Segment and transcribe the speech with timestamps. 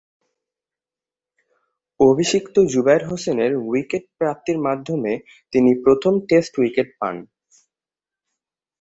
[1.99, 5.13] অভিষিক্ত জুবায়ের হোসেনের উইকেট প্রাপ্তির মাধ্যমে
[5.53, 7.15] তিনি প্রথম টেস্ট উইকেট পান।